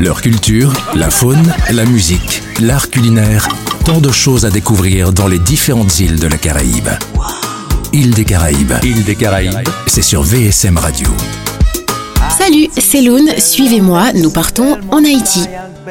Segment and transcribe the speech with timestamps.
[0.00, 3.46] Leur culture, la faune, la musique, l'art culinaire,
[3.84, 6.88] tant de choses à découvrir dans les différentes îles de la Caraïbe.
[7.92, 8.72] Île des Caraïbes.
[8.82, 9.68] Île des Caraïbes.
[9.86, 11.06] C'est sur VSM Radio.
[12.30, 15.44] Salut, c'est Loun, suivez-moi, nous partons en Haïti.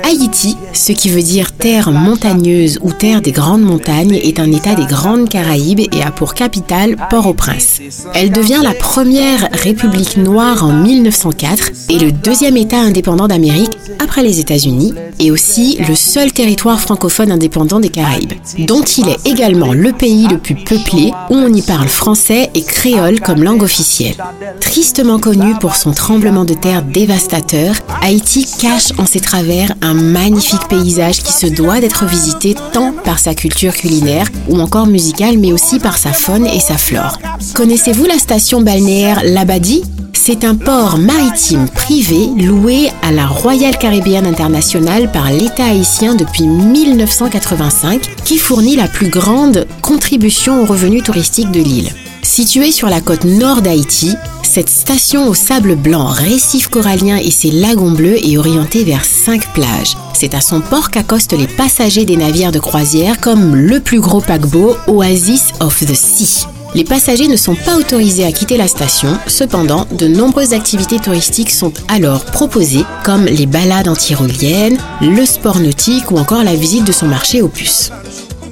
[0.04, 4.76] Haïti, ce qui veut dire terre montagneuse ou terre des grandes montagnes, est un État
[4.76, 7.82] des Grandes Caraïbes et a pour capitale Port-au-Prince.
[8.14, 14.24] Elle devient la première république noire en 1904 et le deuxième État indépendant d'Amérique après
[14.24, 19.74] les États-Unis et aussi le seul territoire francophone indépendant des Caraïbes, dont il est également
[19.74, 24.16] le pays le plus peuplé où on y parle français et créole comme langue officielle.
[24.60, 30.68] Tristement connu pour son tremblement de terre dévastateur, Haïti cache en ses travers un magnifique
[30.68, 35.54] paysage qui se doit d'être visité tant par sa culture culinaire ou encore musicale, mais
[35.54, 37.20] aussi par sa faune et sa flore.
[37.56, 39.84] Connaissez-vous la station balnéaire Labadi
[40.22, 46.44] c'est un port maritime privé loué à la Royal Caribbean International par l'État haïtien depuis
[46.44, 51.90] 1985 qui fournit la plus grande contribution aux revenus touristiques de l'île.
[52.30, 57.50] Située sur la côte nord d'Haïti, cette station au sable blanc, récif corallien et ses
[57.50, 59.98] lagons bleus est orientée vers cinq plages.
[60.14, 64.22] C'est à son port qu'accostent les passagers des navires de croisière comme le plus gros
[64.22, 66.46] paquebot Oasis of the Sea.
[66.76, 71.50] Les passagers ne sont pas autorisés à quitter la station, cependant, de nombreuses activités touristiques
[71.50, 76.86] sont alors proposées, comme les balades en tyrolienne, le sport nautique ou encore la visite
[76.86, 77.92] de son marché aux puces.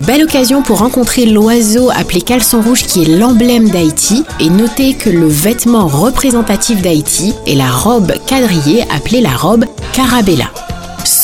[0.06, 5.09] Belle occasion pour rencontrer l'oiseau appelé caleçon rouge qui est l'emblème d'Haïti et noter que
[5.09, 10.52] le vêtement représentatif d'Haïti est la robe quadrillée appelée la robe carabella.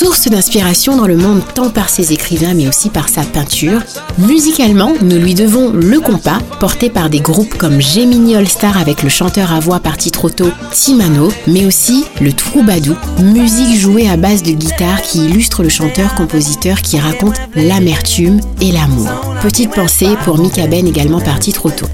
[0.04, 3.80] Source d'inspiration dans le monde tant par ses écrivains mais aussi par sa peinture,
[4.18, 9.02] musicalement, nous lui devons le compas, porté par des groupes comme Gemini All Star avec
[9.02, 14.18] le chanteur à voix parti trop tôt Timano, mais aussi le troubadou, musique jouée à
[14.18, 19.10] base de guitare qui illustre le chanteur-compositeur qui raconte l'amertume et l'amour.
[19.42, 21.88] Petite pensée pour Mika Ben également parti trop tôt.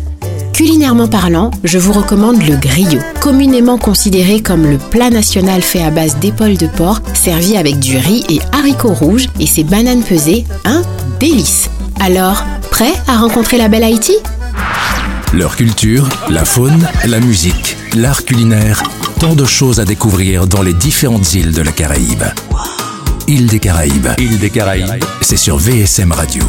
[0.59, 5.90] Culinairement parlant, je vous recommande le griot, communément considéré comme le plat national fait à
[5.90, 10.44] base d'épaules de porc, servi avec du riz et haricots rouges et ses bananes pesées,
[10.66, 10.81] un
[11.18, 11.70] délice.
[12.02, 14.12] Alors, prêt à rencontrer la belle Haïti?
[15.31, 18.84] Leur culture, la faune, la musique, l'art culinaire,
[19.22, 22.26] tant de choses à découvrir dans les différentes îles de la Caraïbe.
[23.30, 24.09] Île des Caraïbes.
[24.18, 25.06] Île des Caraïbes.
[25.22, 26.44] C'est sur VSM Radio.